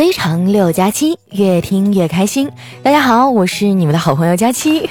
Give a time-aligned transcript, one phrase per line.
[0.00, 2.50] 非常六加七，越听越开心。
[2.82, 4.88] 大家好，我是你们的好朋友佳期。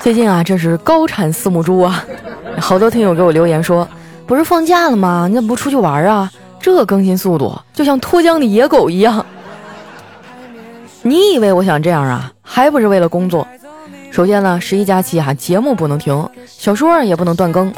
[0.00, 2.02] 最近啊，这是高产四母猪啊，
[2.58, 3.86] 好多听友给我留言说，
[4.26, 5.26] 不是放假了吗？
[5.28, 6.32] 你怎么不出去玩啊？
[6.58, 9.26] 这更新速度就像脱缰的野狗一样。
[11.02, 12.32] 你以为我想这样啊？
[12.40, 13.46] 还不是为了工作。
[14.10, 17.70] 首先呢，十一假期哈，节目不能停，小说也不能断更，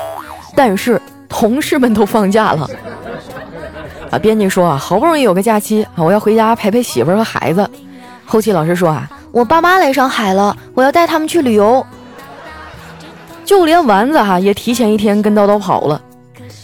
[0.55, 2.71] 但是同事们都放假了。
[4.11, 7.69] 啊，编辑说啊，好不容易有个假期啊，我要回家陪陪媳妇儿和孩子。
[8.25, 11.85] 后期老师说啊，我爸妈来上海了，我要带他们去旅游。
[13.45, 16.01] 就连丸子哈也提前一天跟叨叨跑了，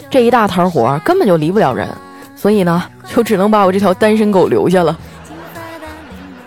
[0.09, 1.87] 这一大摊活根本就离不了人，
[2.35, 4.97] 所以呢，就只能把我这条单身狗留下了。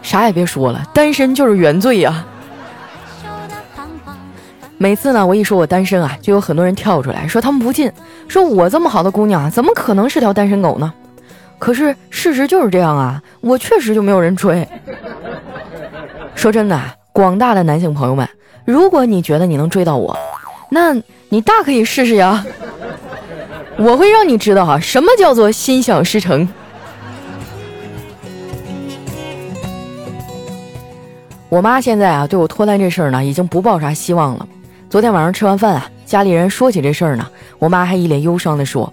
[0.02, 2.24] 啥也别说了，单身就是原罪呀。
[4.80, 7.90] 每次呢，我一说我单身啊，就有很多人跳出来说他们不信，
[8.28, 10.94] 说我这么好的姑娘，怎么可能是条单身狗呢？
[11.58, 14.66] 可是事实就是这样啊，我确实就没有人追。
[16.36, 16.80] 说真的，
[17.12, 18.28] 广大的男性朋友们，
[18.64, 20.16] 如果你觉得你能追到我，
[20.70, 20.94] 那
[21.28, 22.46] 你大可以试试呀。
[23.76, 26.48] 我会让你知道哈，什么叫做心想事成。
[31.48, 34.46] 我妈现在啊，对我脱单这事儿呢，已经不抱啥希望了。
[34.90, 38.90] 昨天晚上吃完饭啊，家里人说起这事儿呢，我妈还一脸忧伤地说：“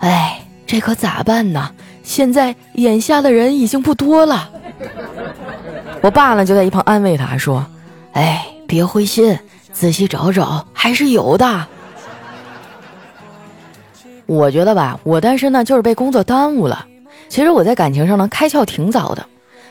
[0.00, 1.70] 哎，这可咋办呢？
[2.02, 4.50] 现在眼下的人已经不多了。
[6.02, 7.64] ”我爸呢就在一旁安慰她说
[8.12, 9.38] ：“哎，别灰心，
[9.72, 11.46] 仔细找找，还是有的。
[14.26, 16.84] ”我觉得吧，我单身呢就是被工作耽误了。
[17.30, 19.24] 其实我在感情上呢开窍挺早的，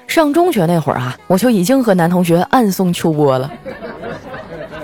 [0.08, 3.52] 上中学那会儿啊，我就已经和男同学暗送秋波了。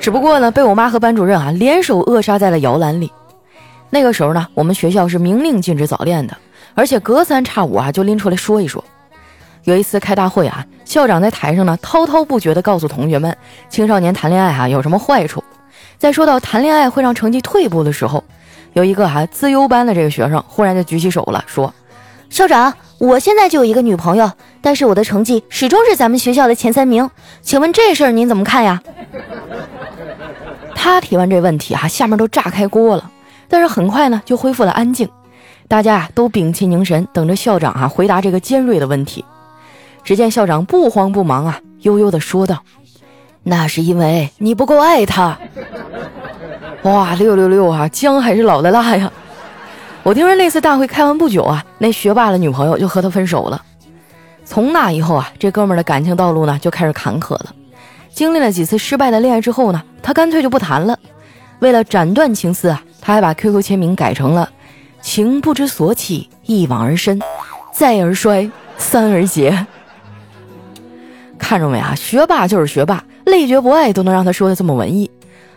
[0.04, 3.10] 只不过呢，被我妈和班主任啊联手扼杀在了摇篮里。
[3.90, 6.36] 那个时候呢，我们学校是明令禁止早恋的，
[6.74, 8.84] 而且隔三差五啊就拎出来说一说。
[9.64, 13.34] 有一次开大会啊，校长在台上呢滔滔不绝地告诉同学们，
[13.70, 15.42] 青少年谈恋爱啊有什么坏处。
[15.98, 18.22] 在说到谈恋爱会让成绩退步的时候，
[18.74, 21.74] 有一个哈资优班的这个学生忽然就举起手了，说
[22.30, 24.30] ：“校长，我现在就有一个女朋友，
[24.60, 27.10] 但是我的成绩始终是咱们学校的前三名，
[27.42, 28.84] 请问这事儿您怎么看呀？”
[30.84, 33.10] 他提完这问题哈，下面都炸开锅了。
[33.48, 35.08] 但是很快呢，就恢复了安静。
[35.70, 39.24] 大家啊都屏气凝神，等着校长啊回答这个尖锐的问题。
[40.04, 42.62] 只见校长不慌不忙啊，悠悠地说道
[43.44, 45.40] ：“那是因为你不够爱他。”
[46.84, 49.10] 哇，六六六啊，姜还是老的辣呀！
[50.04, 53.64] 我听说那次大会开完不久啊，那学霸的女朋友就和他分手了。
[54.44, 57.54] 从那以后啊，这哥们的感情道路呢就开始坎坷了。
[58.14, 60.98] 经历了几次失败的恋爱之后呢，他干脆就不谈了。
[61.60, 64.50] 为了斩断情丝啊，他还把 QQ 签名改成了
[65.02, 67.20] “情不知所起，一往而深，
[67.74, 69.66] 再而衰，三而竭”。
[71.40, 71.96] 看着没啊？
[71.96, 75.10] 学霸就是学霸，累觉不爱都能让他说的这么文艺。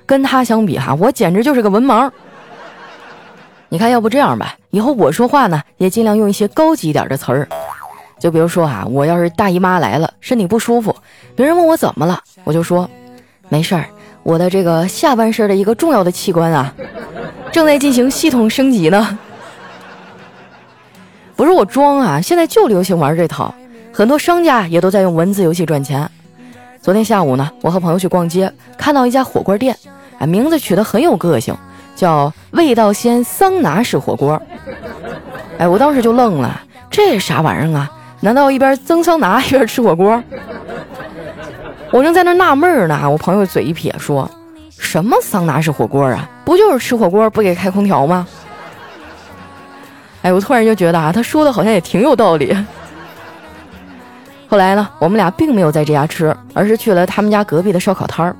[0.07, 2.11] 跟他相比哈，我简直就是个文盲。
[3.69, 7.49] 你看，要不这样吧，以后我说话呢，也尽量用一些高级一点的词儿。
[8.19, 10.95] 就比如说啊，我要是大姨妈来了，身体不舒服，
[11.35, 12.89] 别人问我怎么了，我就说
[13.49, 13.87] 没事儿，
[14.23, 16.75] 我的这个下半身的一个重要的器官啊，
[17.53, 19.19] 正在进行系统升级呢。
[21.37, 23.55] 不是我装啊，现在就流行玩这套，
[23.93, 26.11] 很多商家也都在用文字游戏赚钱。
[26.81, 29.77] 昨天下午呢，我和朋友去逛街，看到一家火锅店，
[30.19, 31.55] 啊，名字取得很有个性，
[31.95, 34.41] 叫味道鲜桑拿式火锅。
[35.59, 37.91] 哎，我当时就愣了，这啥玩意儿啊？
[38.21, 40.23] 难道一边蒸桑拿 一边吃火锅？
[41.93, 44.29] 我正在那纳闷呢，我朋友嘴一撇说
[44.77, 46.29] ：“什么桑拿是火锅啊？
[46.45, 48.27] 不就是吃火锅不给开空调吗？”
[50.23, 52.57] 哎，我突然就觉得啊，他说的好像也挺有道理。
[54.49, 58.35] 后来呢，我们俩并没有在这家吃，而是去了他们家隔壁的烧烤摊儿。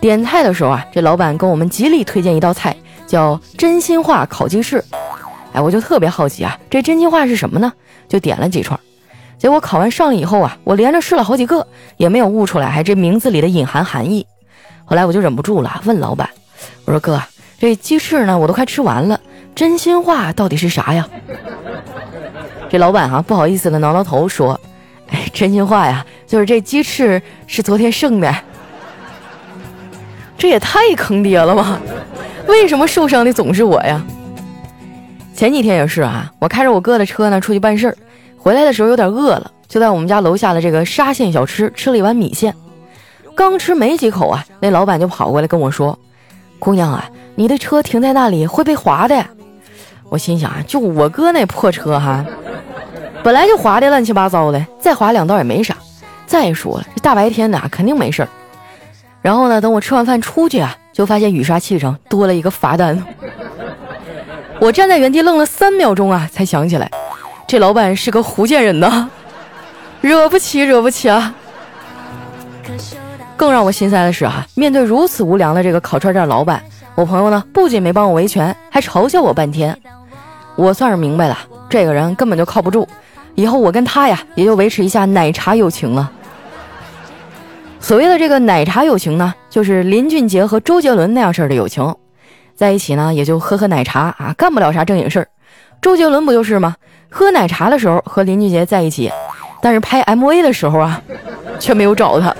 [0.00, 2.76] 点菜的时候啊，这老板跟我们极力推荐一道菜，
[3.06, 4.82] 叫真心话烤鸡翅。
[5.52, 7.72] 哎，我就特别好奇啊，这真心话是什么呢？
[8.08, 8.78] 就点了几串。
[9.38, 14.26] 结果烤完上以后啊，我连着试了好几个，也没有悟出来还这名字里的隐含含义。
[14.84, 16.28] 后来我就忍不住了，问老板
[16.84, 17.22] ：“我说哥，
[17.58, 19.20] 这鸡翅呢，我都快吃完了，
[19.54, 21.08] 真心话到底是啥呀？”
[22.68, 24.60] 这老板哈不好意思的挠挠头说
[25.10, 28.34] ：“哎，真心话呀，就是这鸡翅是昨天剩的。”
[30.36, 31.80] 这也太坑爹了吧？
[32.46, 34.04] 为什么受伤的总是我呀？
[35.34, 37.96] 前几天也是啊，我开着我哥的车呢出去办事儿。
[38.48, 42.54] 回来的时候有点饿了，就在我们家楼下的这个沙县小吃吃了一碗米线。
[43.34, 45.98] 刚吃没几口啊，那老板就跑过来跟我说
[46.58, 49.22] ：“姑娘啊，你的车停在那里会被划的。”
[50.08, 52.24] 我心想啊，就我哥那破车哈，
[53.22, 55.76] 本来就划的乱七八糟的，再划两道也没啥。
[56.26, 58.28] 再说了，这大白天的肯定没事儿。
[59.20, 63.04] 然后呢，等我吃完饭出去啊，就发现雨刷器上多了一个罚单。
[64.58, 66.90] 我站在原地愣了三秒钟啊，才想起来，
[67.48, 69.08] 这老板是个福建人呐，
[70.02, 71.34] 惹不起，惹不起啊！
[73.38, 76.62] 更让我心塞的是啊，面对如此无良的这个烤串店老板，
[76.94, 79.74] 我朋友呢不仅没帮我维权，还嘲笑我半天。
[80.56, 81.38] 我算是明白了，
[81.70, 82.86] 这个人根本就靠不住，
[83.34, 86.12] 以后我跟他呀也就维持一下奶茶友情了。
[87.80, 91.96] 所谓的这个奶茶友情呢，就是林俊杰和周杰伦那样式的友情，
[92.54, 95.28] 在一起呢也就喝喝奶茶啊，干不了啥正经事儿。
[95.80, 96.76] 周杰伦不就是吗？
[97.10, 99.10] 喝奶茶的时候和林俊杰在一起，
[99.62, 101.02] 但是拍 MV 的时候啊，
[101.58, 102.34] 却没有找他。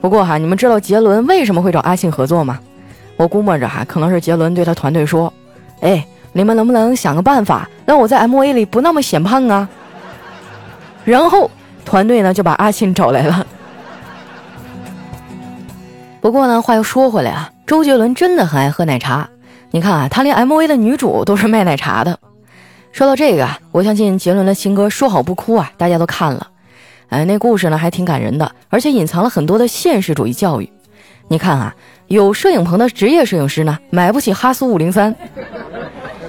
[0.00, 2.58] 不过哈，你们知道杰伦为什么会找阿信合作吗？
[3.16, 5.32] 我估摸着哈，可能是杰伦对他团队说
[5.82, 9.68] ：“哎，你们能不能想个办法，让我在 MV 里不那么显胖啊？”
[11.04, 11.50] 然后
[11.84, 13.44] 团队呢就把阿信找来了。
[16.20, 19.28] 不过呢，话又说回来啊，周杰伦真的很爱喝奶茶。
[19.72, 22.16] 你看啊，他连 MV 的女主都是卖奶茶的。
[22.92, 26.48] 说到这个啊，我相信杰伦的新歌《说好不哭》啊，大家都看了。
[27.10, 30.70] 哎，那故事呢还挺感人的，而且隐藏了很多的现实主义教育。
[31.28, 31.74] 你看啊，
[32.08, 35.14] 有摄影棚的职业摄影师呢，买不起哈苏五零三，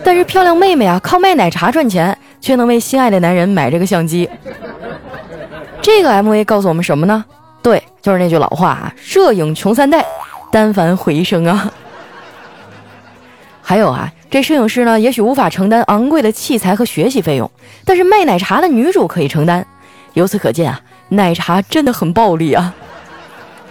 [0.04, 4.30] 但是漂亮妹妹啊，靠卖奶茶赚钱，却能为心爱的男人买这个相机。
[5.82, 7.26] 这个 MV 告诉我们什么呢？
[7.62, 10.06] 对，就是那句老话啊，摄影穷三代，
[10.52, 11.74] 单反毁一生啊。
[13.62, 17.50] 还有啊，这摄影师呢，也许无法承担昂贵的器材和学习费用，
[17.84, 19.66] 但是卖奶茶的女主可以承担。
[20.14, 20.80] 由此可见啊，
[21.10, 22.74] 奶茶真的很暴利啊，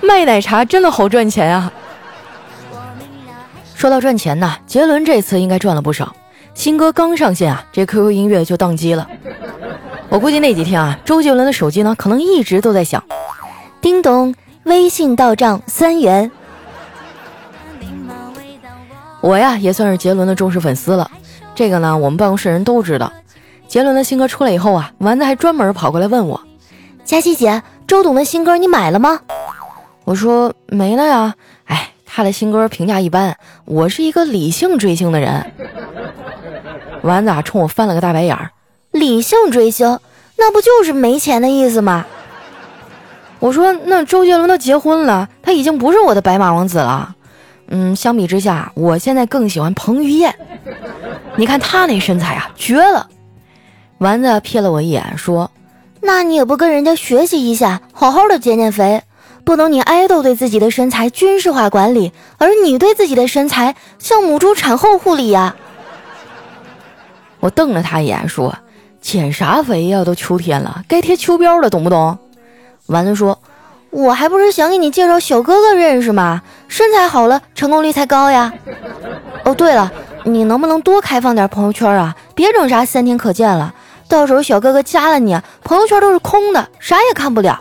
[0.00, 1.72] 卖奶茶真的好赚钱啊。
[3.76, 6.14] 说到赚钱呢，杰伦这次应该赚了不少。
[6.54, 9.08] 新歌刚上线啊，这 QQ 音乐就宕机了。
[10.08, 13.00] 我估计那几天啊，周杰伦的手机呢，可能一直都在响。
[13.80, 14.34] 叮咚，
[14.64, 16.28] 微信到账三元。
[19.20, 21.10] 我呀也算是杰伦的忠实粉丝了，
[21.54, 23.12] 这个呢我们办公室人都知道。
[23.66, 26.40] 杰伦的新歌出来以后啊，丸子还专门跑过来问我
[27.04, 29.20] ：“佳琪姐，周董的新歌你买了吗？”
[30.04, 31.34] 我说：“没了呀。”
[31.66, 33.36] 哎，他的新歌评价一般。
[33.66, 35.52] 我是一个理性追星的人。
[37.02, 38.50] 丸子啊冲我翻了个大白眼儿
[38.92, 39.98] ：“理性追星，
[40.36, 42.06] 那不就是没钱的意思吗？”
[43.38, 47.14] 我说：“那周杰伦都结婚了，他已经不是我的白马王子了。
[47.68, 50.34] 嗯，相比之下，我现在更喜欢彭于晏。
[51.36, 53.08] 你看他那身材啊，绝了。”
[53.98, 55.50] 丸子瞥了我一眼，说
[56.00, 59.02] ：“那你也不跟人家学习一下，好好的减减肥，
[59.44, 65.56] 不能你爱豆对自己的身材军事化管理，而你对自己的身材像母猪产后护理呀。”
[67.40, 68.56] 我瞪了他一眼，说
[69.02, 70.04] ：“减啥肥呀？
[70.04, 72.16] 都秋天了，该贴秋膘了，懂不懂？”
[72.86, 73.38] 丸子说
[73.90, 76.42] ：“我还不是想给你介绍小哥哥认识吗？
[76.68, 78.52] 身材好了，成功率才高呀。
[79.44, 79.90] 哦，对了，
[80.24, 82.14] 你能不能多开放点朋友圈啊？
[82.34, 83.74] 别整啥三天可见了，
[84.06, 87.60] 到时候小哥哥加了你，朋友圈都是空的，啥也看不了。”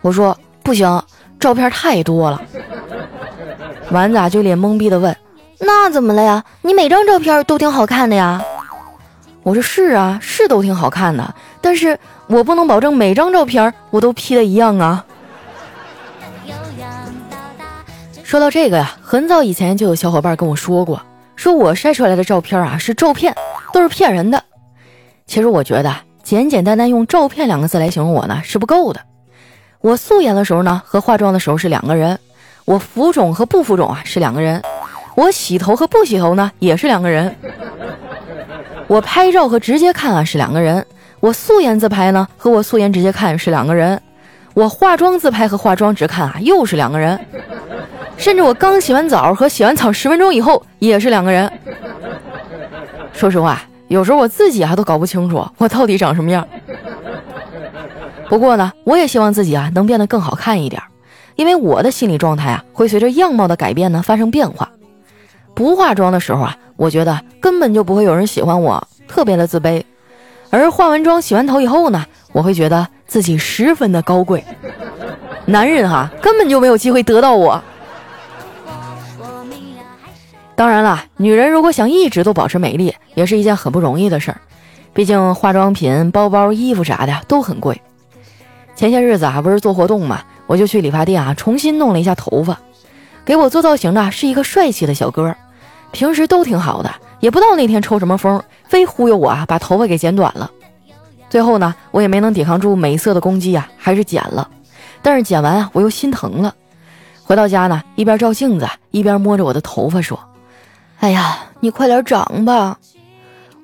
[0.00, 1.02] 我说：“不行，
[1.40, 2.40] 照片太多了。”
[3.90, 5.14] 丸子就脸懵逼的问
[5.58, 6.44] ：“那怎么了呀？
[6.62, 8.40] 你每张照片都挺好看的呀。”
[9.42, 15.02] 我说：“是啊，是都挺好看的，但是……”我不能保证每张照片我都 P 的一样啊。
[18.28, 21.00] 说到这个呀，很早以前就有小伙伴跟我说过，
[21.34, 23.34] 说我晒出来的照片啊是照片，
[23.72, 24.44] 都是骗人的。
[25.26, 29.00] 其实我觉得简简单单用照片两个字来形容我呢是不够的。
[29.80, 32.18] 我素颜的时候呢和化妆的时候是两个人，
[32.66, 34.62] 我浮肿和不浮肿啊是两个人，
[35.14, 37.34] 我洗头和不洗头呢也是两个人，
[38.88, 40.84] 我拍照和直接看啊是两个人。
[41.20, 43.98] 我素颜自拍呢，和我素颜直接看是两个人；
[44.52, 47.18] 我化妆自拍和化妆直看啊，又是两个人。
[48.18, 51.50] 甚至我刚洗完澡和洗完澡十分钟以后也是两个人。
[53.14, 56.46] 说实话，有时候我自己啊都搞不清楚我到底长什么样。
[58.28, 60.82] 不过呢，我也希望自己啊能变得更好看一点，
[61.36, 64.68] 因为我的心理状态啊会随着样貌的改变呢发生变化。
[65.54, 69.82] 不化妆的时候啊，我觉得根本就不会有人喜欢我，特别的自卑。
[70.50, 74.44] 而化完妆、洗完头以后呢，我会觉得自己十分的高贵，
[75.46, 77.62] 男人哈根本就没有机会得到我。
[80.58, 84.40] 当然了，女人如果想一直都保持美丽，也是一件很不容易的事儿，
[84.92, 87.80] 毕竟化妆品、包包、衣服啥的都很贵。
[88.74, 92.58] 前些日子啊，不是做活动嘛，我就去理发店啊，重新弄了一下头发，
[93.24, 95.32] 给我做造型的是一个帅气的小哥，
[95.92, 96.92] 平时都挺好的。
[97.20, 100.50] 也不知道那天抽什么风，非忽悠我啊，把头发给剪短了。
[101.30, 104.50] 最后呢，我也没能抵抗住美色的攻击啊，还是剪了。
[105.02, 106.52] 但是剪完啊，我又心疼了。
[107.22, 110.18] 回到家呢，一边照镜子，一边摸着我的头发说
[111.00, 112.78] ：“哎呀，你快点长吧。”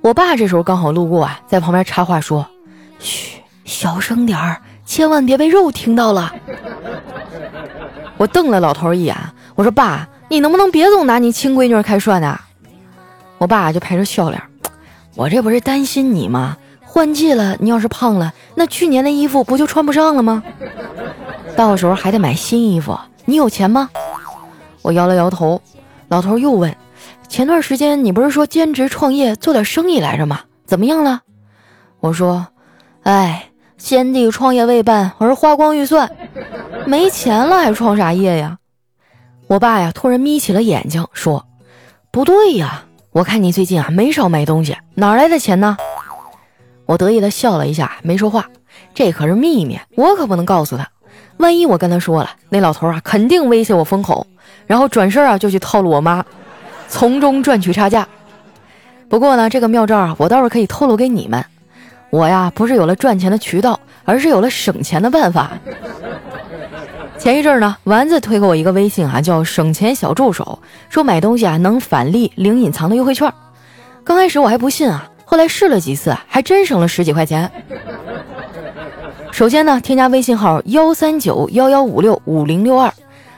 [0.03, 2.47] 我爸这时候刚好路过啊，在旁边插话说
[3.00, 6.33] ：“嘘，小声点儿，千万别被肉听到了。”
[8.17, 9.17] 我瞪了老头一眼，
[9.55, 12.38] 我说：“爸，你能不能别总拿你亲闺女开涮呢？”
[13.38, 14.41] 我爸就陪着笑脸
[15.17, 16.57] ：“我这不是担心你吗？
[16.83, 20.43] 换季了，你要是胖了，那去年的衣服不就穿不上了吗？
[21.57, 23.88] 到时候还得买新衣服。”你有钱吗？
[24.83, 25.61] 我摇了摇头。
[26.09, 26.76] 老头又问
[27.28, 30.40] ：“前段时间你不是说兼职创业做点生意来着吗？
[30.64, 31.23] 怎么样了？”
[32.00, 32.47] 我说
[33.02, 36.11] ：“哎，先帝创业未半，而花光预算，
[36.87, 38.59] 没钱了还创啥业呀？”
[39.49, 41.47] 我爸呀突然眯起了眼睛说
[42.11, 45.76] ：“不对呀，我看你最近啊没少买东西，哪来的钱呢？”
[46.87, 48.47] 我得意的笑了一下，没说话。
[48.93, 50.88] 这可是秘密，我可不能告诉他。
[51.38, 54.26] 万一我跟他说了，那老头啊肯定威胁我封口，
[54.66, 56.25] 然后转身啊就去套路我妈，
[56.88, 58.07] 从中赚取差价。
[59.09, 61.45] 不过呢，这个妙招啊，我倒是可以透露给你们。
[62.11, 65.50] 我呀不是有了赚钱的渠道，而是有了省钱的办法。
[67.19, 70.59] 前一阵呢，丸子推给我一个微信啊，叫“省钱小助手”，
[70.91, 73.33] 说买东西啊能返利领隐藏的优惠券。
[74.05, 77.50] 刚开始我还不信啊，后来试了几次，还真省了十几块钱。
[79.31, 82.93] 首先呢，添加微信号幺三九幺幺五六五零六二，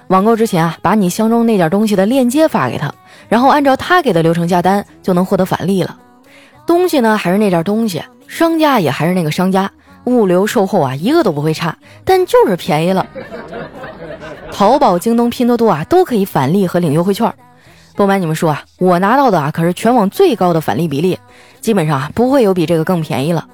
[0.09, 2.93] 网购之前啊，把你相中那点东西的链接发给他，
[3.29, 5.97] 然后按照他给的流程下单，就能获得返利了。
[6.67, 9.71] 东西呢还是那点东西，商家也还是那个商家，
[10.05, 13.07] 物流售后啊一个都不会差，但就是便宜了。
[14.53, 17.33] 淘宝、京东、拼多多啊都可以返利和领优惠券。
[17.95, 21.19] 不瞒你们说啊，我拿到的啊可是全网最高的返利比例，
[21.61, 23.47] 基本上啊不会有比这个更便宜了。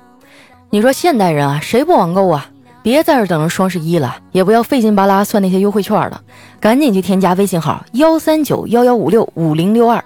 [0.70, 2.48] 你说现代人啊，谁不网购啊？
[2.82, 6.20] 别在这等着双十一了，也不要费劲巴拉算那些优惠券了，
[6.58, 10.02] 赶紧去添加微信号幺三九幺幺五六五零六二，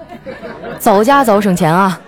[0.78, 1.98] 早加早省钱啊！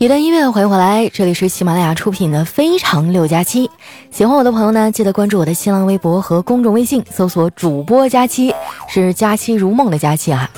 [0.00, 3.68] 一段音乐，欢迎回来，这里是喜马拉雅出品的《非常六加七》。
[4.10, 8.54] 喜欢我的朋友呢，记得关注我的新浪微博和公众微信，搜索“主播佳期”，
[8.88, 10.48] 是“佳期如梦”的佳期啊。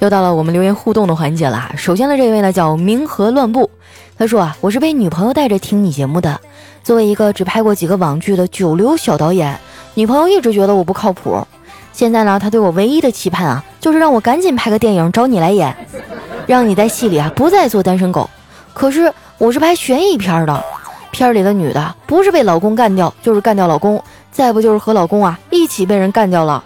[0.00, 1.70] 又到了我们留言互动的环节了。
[1.76, 3.70] 首先的这位呢，叫冥河乱步，
[4.18, 6.40] 他说啊，我是被女朋友带着听你节目的。
[6.82, 9.56] 作为一个只拍过几个网剧的九流小导演，
[9.94, 11.46] 女朋友一直觉得我不靠谱。
[11.92, 15.72] 现在呢，她对我唯一的期盼啊，就是让我赶紧拍个电影找你来演，
[16.48, 18.28] 让你在戏里啊不再做单身狗。
[18.74, 20.64] 可是我是拍悬疑片的，
[21.10, 26.62] 片里的女的不是被老公干掉，就是干掉老公，再不就是和老公啊一起被人干掉了。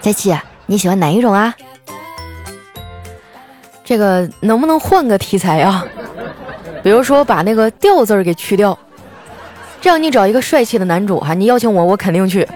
[0.00, 0.34] 佳琪，
[0.66, 1.54] 你喜欢哪一种啊？
[3.84, 5.84] 这个能不能换个题材啊？
[6.82, 8.76] 比如说把那个“吊”字儿给去掉，
[9.80, 12.48] 这样你找一个帅气的男主哈，你邀请我，我肯定去，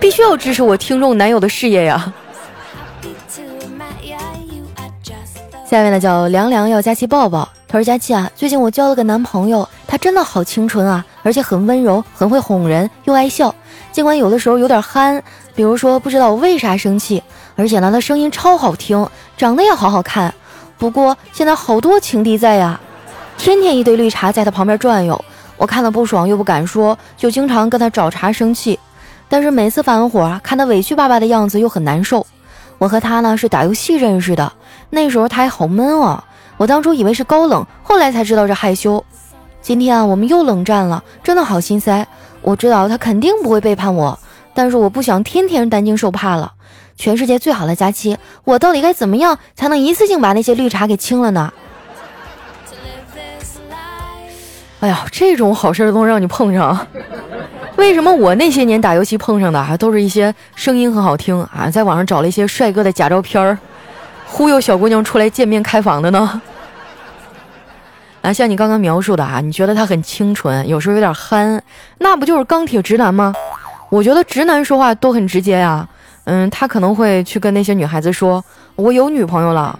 [0.00, 2.12] 必须要支持我听众男友的事业呀。
[5.72, 13.54] 下面呢叫凉凉要佳琪抱抱，他说佳琪啊，最近我交了个男朋友，他真的好清纯啊，而且很温柔，很会哄人，又爱笑。
[13.90, 15.22] 尽管有的时候有点憨，
[15.54, 17.22] 比如说不知道我为啥生气，
[17.56, 20.34] 而且呢他声音超好听，长得也好好看。
[20.76, 22.78] 不过现在好多情敌在呀，
[23.38, 25.24] 天天一堆绿茶在他旁边转悠，
[25.56, 28.78] 我看了不爽又不敢说，就经常跟他找茬生气。
[29.26, 32.26] 但是每次发完火，看他委屈巴巴的样子又很难受。
[32.76, 34.52] 我和他呢是打游戏认识的。
[34.94, 36.22] 那时候他还好闷哦，
[36.58, 39.02] 我当初以为是高冷，后来才知道是害羞。
[39.62, 42.06] 今天啊，我们又冷战了，真的好心塞。
[42.42, 44.18] 我知道他肯定不会背叛我，
[44.52, 46.52] 但是我不想天天担惊受怕了。
[46.94, 51.50] 全世界最好的假期，我到底该怎么样才能一次性把那些绿茶给清了呢？
[54.80, 56.86] 哎呀，这种好事都能让你碰上，
[57.76, 63.58] 为什么我那些年打游戏碰上的还都是一些声音很好听啊，在网上找了一些帅哥的假照片儿？
[64.32, 66.40] 忽悠小姑娘出来见面开房的呢？
[68.22, 71.62] 啊，像你刚刚描述的啊，你觉得他很清纯，有时候有点憨，
[71.98, 73.34] 那不就是钢铁直男吗？
[73.90, 75.86] 我觉得直男说话都很直接呀。
[76.24, 78.42] 嗯，他可能会去跟那些女孩子说
[78.76, 79.78] ：“我有女朋友了，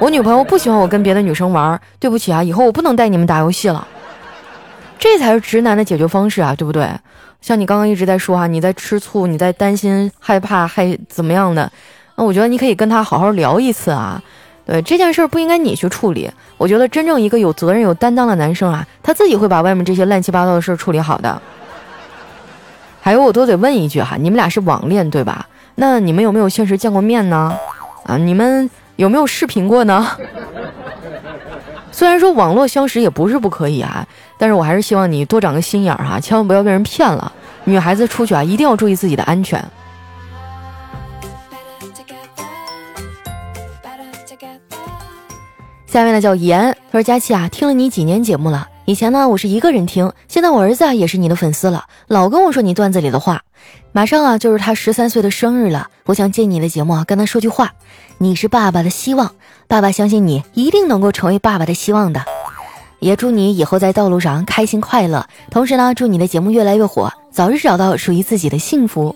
[0.00, 3.86] 我女朋友不喜欢我跟别的女生玩，对不起啊，以后我不能带你们打游戏了。”
[4.98, 6.88] 这才是直男的解决方式啊，对不对？
[7.40, 11.70] 像你刚刚一直在说哈，你在吃醋，你在担心、害怕，还怎么样的？
[12.16, 14.22] 那我觉得你可以跟他好好聊一次啊，
[14.66, 16.30] 对这件事儿不应该你去处理。
[16.58, 21.40] 我觉得真正一个有责任、有担当的男生啊，他自己会把外面这些乱七八糟的事儿处理好的。
[23.00, 25.46] 还有，我都得问一句哈，你们俩是网恋对吧？
[25.74, 27.56] 那你们有没有现实见过面呢？
[28.04, 30.06] 啊，你们有没有视频过呢？
[31.90, 34.06] 虽然说网络相识也不是不可以啊，
[34.38, 37.32] 但是我还是希望你多长个心眼儿哈，千万不要被人骗了。
[37.64, 39.62] 女孩子出去啊，一定要注意自己的安全。
[45.92, 53.42] 下面呢叫严，他说佳琪啊，听了你几年节目了，以前呢我是一个人听，现在我儿子啊也是你的粉丝了，老跟我说你段子里的话。
[53.92, 57.72] 马上啊就是他十三岁的生日了，我想借你的节目啊跟他说句话，
[58.16, 59.32] 你是爸爸的希望，
[59.68, 62.24] 爸爸相信你一定能够成为爸爸的希望的，
[62.98, 69.14] 也祝你以后在道路上开心快乐，同时呢祝你的节目越来越火，早日找到属于自己的幸福。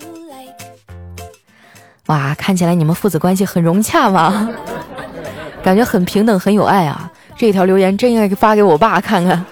[2.09, 4.51] 哇，看起来你们父子关系很融洽嘛。
[5.67, 7.11] 感觉很平等，很有爱啊！
[7.37, 9.45] 这条留言真应该发给我爸看看。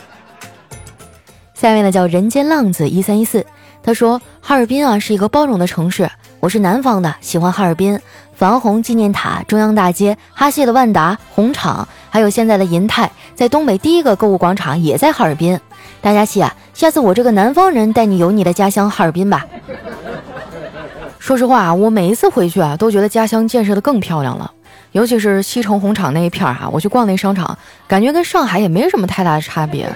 [1.56, 3.46] 下面呢叫人间浪子一三一四，
[3.82, 6.06] 他说哈尔滨啊是一个包容的城市，
[6.38, 7.98] 我是南方的，喜欢哈尔滨，
[8.34, 15.58] 防洪纪念塔、中央大街、哈谢的万达、红场，还有现在的银泰，在东北第一个购物广场也在哈尔滨。
[16.02, 19.46] 大家气啊，下次我这个南方人带你游你的家乡哈尔滨吧。
[21.18, 24.52] 说实话啊，我每一次回去啊，都觉得家乡建设的更漂亮了。
[24.92, 27.56] 尤其是西城红场那一片儿哈，我去逛那商场，
[27.86, 29.88] 感觉跟上海也没什么太大的差别。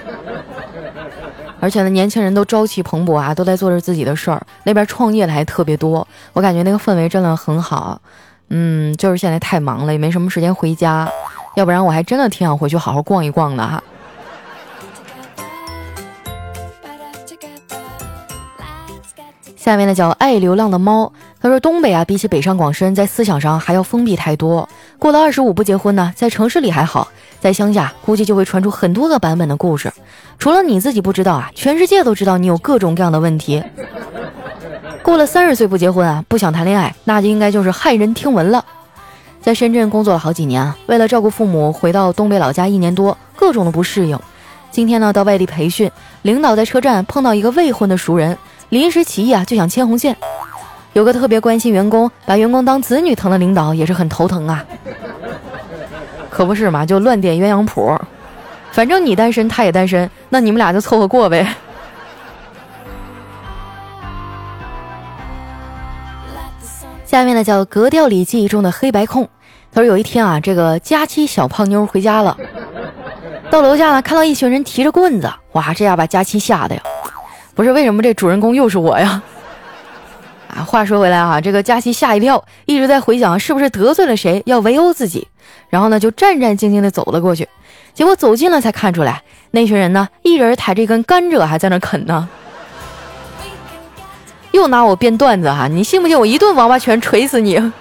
[1.59, 4.41] 而且呢，年轻人都朝气蓬勃啊，都在做着自己的事儿。
[4.63, 7.99] 那边创业的还特别多，我感觉那个氛围真的很好。
[8.49, 11.09] 嗯，就是现在太忙了，也没什么时间回家，
[11.55, 13.83] 要不然我还真的挺想回去好好逛一逛的哈。
[19.65, 24.69] 下面呢叫爱流浪的猫，他说东北啊，比起北上广深，在思想上还要封闭太多。
[24.99, 27.07] 过了二十五不结婚呢，在城市里还好，
[27.39, 29.91] 在乡下估计就会传出很多个版本的故事。
[30.37, 33.63] 除了你自己不知道啊，全世界都知道你有各种各样的问题。
[35.01, 38.63] 过了三十岁不结婚啊，不想谈恋爱，那就应该就是骇人听闻了。
[39.41, 44.19] 在深圳工作了好几年啊，为了照顾父母，回到东北老家一年多，各种的不适应。
[44.69, 45.89] 今天呢，到外地培训，
[46.21, 48.37] 领导在车站碰到一个未婚的熟人。
[48.69, 50.15] 临时起意啊，就想牵红线。
[50.93, 54.63] 有个特别关心员工、把员工当子女疼的领导，也是很头疼啊。
[56.29, 57.97] 可不是嘛，就乱点鸳鸯谱。
[58.71, 61.55] 反正你单身，他也单身，那你们俩就凑合过呗。
[67.05, 69.23] 下面呢，叫《格调里记忆中的黑白控》。
[69.73, 72.37] 他说有一天啊，这个佳期小胖妞回家了，
[73.49, 76.81] 到楼下呢，看到一群人提着棍子，哇，这下把佳期吓得呀。
[77.55, 79.21] 不是为什么这主人公又是我呀？
[80.53, 85.27] 啊，话说回来啊，这个佳琪吓一跳，一直在回想是不是得罪了谁要围殴自己，
[85.69, 87.47] 然后呢就战战兢兢地走了过去，
[87.93, 92.27] 结果走近了才看出来，那群人呢一人抬着一根甘蔗还在那啃呢，
[94.51, 97.71] 又拿我编段子哈，你信不信我一顿王八拳捶死你？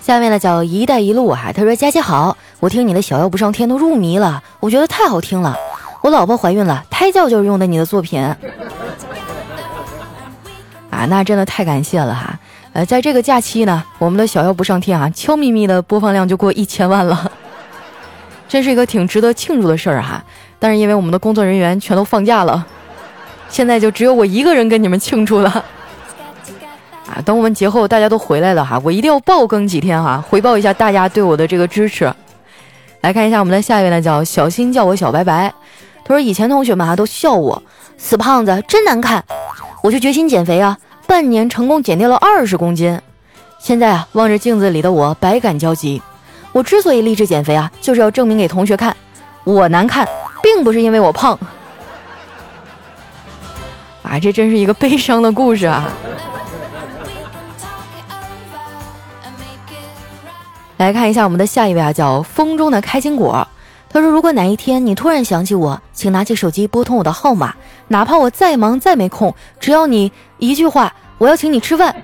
[0.00, 2.36] 下面呢叫一带一路哈，他说佳琪好。
[2.60, 5.56] 我听你的小妖不上天都入迷了，我觉得太好听了。
[6.00, 8.22] 我老婆怀孕了，胎教就是用的你的作品。
[10.90, 12.38] 啊，那真的太感谢了哈。
[12.72, 17.30] 呃，在这个假期呢，我们的小妖不上天啊，悄咪咪的播放量就过一千万了，
[18.48, 20.22] 真是一个挺值得庆祝的事儿哈。
[20.58, 22.64] 但是因为我们的工作人员全都放假了，
[23.48, 25.50] 现在就只有我一个人跟你们庆祝了。
[27.06, 32.12] 啊，等我们节后大家都回来了哈，我一定要爆更几天哈，回报一下大家对我的这个支持。
[33.04, 35.52] 来看一下我们的下一位呢，叫小新叫我小白白。
[36.06, 37.62] 他说以前同学们啊都笑我
[37.98, 39.22] 死胖子真难看，
[39.82, 42.98] 我就决心减肥啊，半年成功减掉了二十公斤。
[43.58, 46.00] 现在啊望着镜子里的我百感交集。
[46.52, 48.96] 我之所以励志减肥啊，就是要证明给同学看，
[49.44, 50.08] 我难看
[50.42, 51.38] 并不是因为我胖。
[54.02, 55.92] 啊，这真是一个悲伤的故事啊。
[60.76, 63.46] 来看一下我们的下一位啊，叫风中的开心果。
[63.88, 67.54] 他说：“如果哪一天你突然想起我，请拿起手机拨通我的号码，
[67.88, 71.94] 哪怕我再忙再没空，只要你一句话，我要请你吃饭，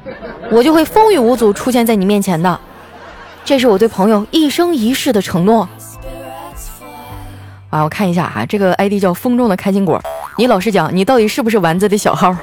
[0.53, 2.61] 我就会风雨无阻出现在你面前的。
[3.45, 5.69] 这是我对朋友一生一世的承诺。”
[7.71, 10.01] 啊，我看一下啊，这个 ID 叫风中的开心果。
[10.39, 12.37] 你老实讲，你到底是不是丸子的小号？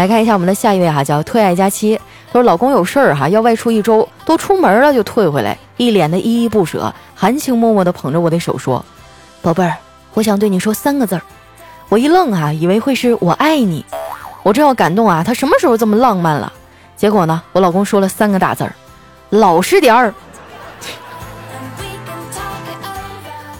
[0.00, 1.94] 来看一下我们的下一位哈，叫退爱佳期。
[2.28, 8.82] 他说老公有事儿哈，要外出一周，都出门了就退回来，一脸的依依不舍，含情脉脉的捧着我的手说
[9.42, 9.76] ：“宝贝儿，
[10.14, 11.20] 我想对你说三个字儿。
[11.90, 13.84] 我一愣啊，以为会是我爱你。
[14.42, 16.50] 我正要感动啊，他什么时候这么浪漫了？
[16.96, 18.72] 结果呢，我老公说了三个大字儿：
[19.28, 20.14] 老实点儿。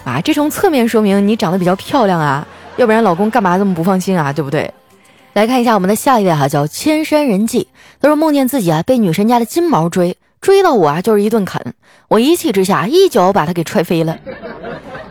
[0.05, 4.33] 啊，这从侧面说明你长得比较漂亮啊，要不然老公干嘛这么不放心啊？
[4.33, 4.73] 对不对？
[5.33, 7.69] 来看一下我们的下一位哈，叫千山人迹。
[8.01, 11.73] 他说梦见自己啊被女神家的金毛追，追到我啊就是一顿啃，
[12.09, 14.17] 我一气之下一脚把他给踹飞了。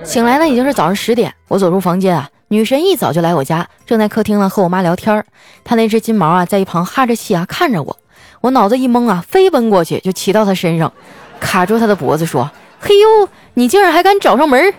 [0.04, 5.24] 醒来呢已经是早上十点，我走入房间啊，女神一早就来我家，正在客厅呢和我妈聊天儿。
[5.64, 7.96] 她那只金毛啊在一旁哈着气啊看着我，
[8.42, 10.92] 我脑子一懵啊，飞奔过去就骑到她身上，
[11.40, 14.74] 卡住她的脖子说：“嘿呦，你竟然还敢找上门！”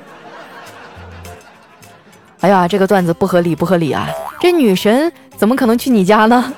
[2.42, 4.08] 哎呀，这个段子不合理不合理啊！
[4.40, 6.54] 这女神怎么可能去你家呢？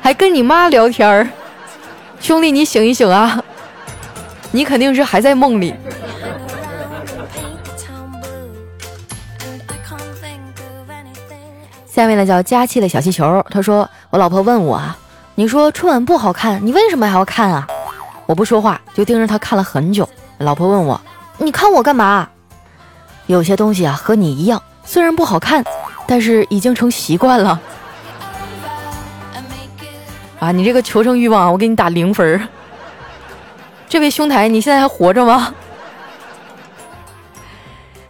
[0.00, 1.28] 还跟你妈聊天儿，
[2.18, 3.44] 兄弟你醒一醒啊！
[4.52, 5.74] 你肯定是还在梦里。
[11.86, 14.96] 下面呢叫佳期的小气球，他说我老婆问我啊，
[15.34, 17.68] 你说春晚不好看，你为什么还要看啊？
[18.24, 20.08] 我不说话，就盯着他看了很久。
[20.38, 20.98] 老婆问我，
[21.36, 22.26] 你看我干嘛？
[23.26, 24.62] 有些东西啊，和你一样。
[24.86, 25.62] 虽然不好看，
[26.06, 27.60] 但是已经成习惯了。
[30.38, 32.46] 啊，你这个求生欲望，我给你打零分。
[33.88, 35.54] 这位兄台，你现在还活着吗？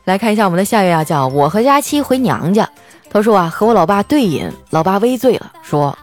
[0.04, 2.68] 来看一下我们的下一位啊，叫我和佳期回娘家。
[3.10, 5.96] 他说啊，和我老爸对饮，老爸微醉了，说：“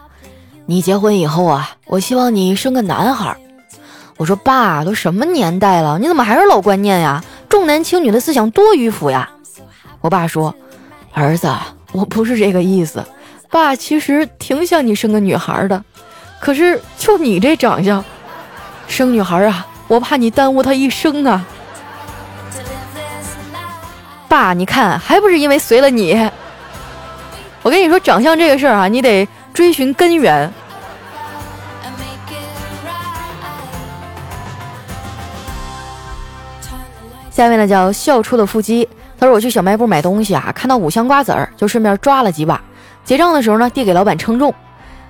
[0.64, 3.36] 你结婚以后啊，我希望你生个男孩。”
[4.16, 7.22] 我说：“爸，都什么年代了，你怎么还是老观念呀？
[7.50, 9.28] 重男轻女的思想多迂腐呀！”
[10.00, 10.54] 我爸说。
[11.14, 11.46] 儿子，
[11.92, 13.04] 我不是这个意思，
[13.50, 15.84] 爸其实挺想你生个女孩的，
[16.40, 18.02] 可是就你这长相，
[18.88, 21.44] 生女孩啊，我怕你耽误她一生啊。
[24.26, 26.30] 爸，你看还不是因为随了你。
[27.62, 30.50] 我跟你说，长相这个事儿啊，你得追寻根源。
[37.30, 38.88] 下面呢叫笑出的腹肌。
[39.22, 42.60] 他说：“我去小卖部买东西啊，看到五香瓜子儿，就顺便抓了几把。
[43.04, 44.52] 结账的时候呢，递给老板称重。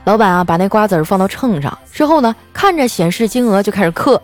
[0.05, 4.21] 老板啊，把那瓜子儿放到秤上之后呢，看着显示金额就开始刻。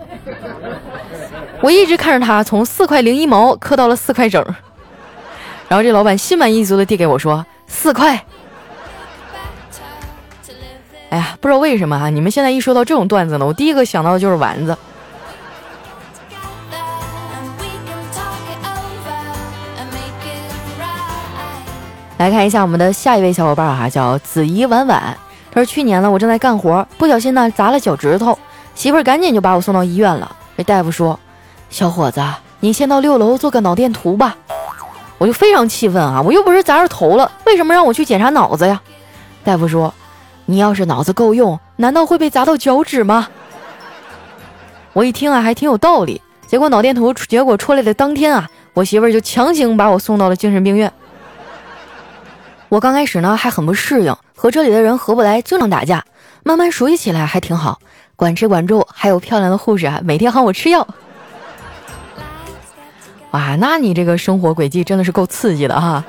[1.62, 4.44] 我一直看着他从四块零一毛刻到了四块整。
[5.70, 8.22] 然后这老板心满意足的递给我说：四块。
[11.08, 14.76] 哎呀，不知道为什么啊，你们现在一说到这种段子呢，我第一个想到的就是丸子。”
[22.18, 25.16] 来看一下我们的下一位小伙伴哈，叫子怡婉婉。
[25.52, 28.36] 他说去年呢，我正在干活，不小心呢砸了脚趾头，
[28.74, 30.36] 媳妇儿赶紧就把我送到医院了。
[30.56, 31.18] 这大夫说
[31.70, 32.20] ：“小伙子，
[32.58, 34.36] 你先到六楼做个脑电图吧。”
[35.16, 38.80] 我就非常气愤啊，我又不是砸着头了，为什么让我去检查脑子呀？
[39.44, 39.94] 大夫说
[40.46, 43.28] ：“你要是脑子够用，难道会被砸到脚趾吗？”
[44.92, 46.20] 我一听啊，还挺有道理。
[46.48, 50.92] 结果脑电图结果出来的当天啊，我媳妇儿就强行把我送到了精神病院。
[52.68, 56.04] 我刚开始呢还很不适应，和这里的人合不来，经常打架。
[56.44, 57.78] 慢慢熟悉起来还挺好，
[58.14, 60.86] 管吃管住，还有漂亮的护士啊，每天喊我吃药。
[63.32, 66.04] 哇，那你这个生活轨迹真的是够刺激的哈。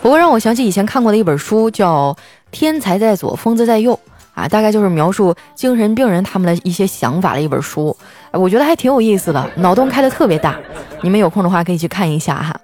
[0.00, 2.12] 不过让我想起以前看过的一本书，叫
[2.50, 3.92] 《天才在左，疯子在右》
[4.40, 7.96] 啊，大概就是描述精神病人他们的一些想法的一本书。
[8.32, 10.56] 我觉得还挺有意思的，脑洞开的特别大。
[11.02, 12.60] 你们有空的话可以去看一下哈。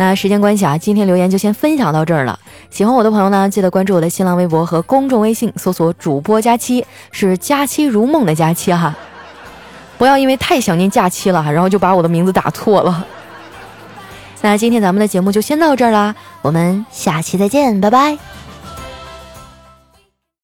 [0.00, 2.38] 那时间关系啊，今天留言就先分享到这儿了。
[2.70, 6.82] 喜欢我的朋友呢，记得关注我的新浪微博和公众微信，搜索“主播佳期”，
[7.12, 8.96] 是“佳期如梦”的佳期哈。
[9.98, 13.06] 不要因为太想念假期了，然后就把我的名字打错了。
[14.40, 18.16] 那今天咱们的节目就先到这儿啦，我们下期再见，拜拜。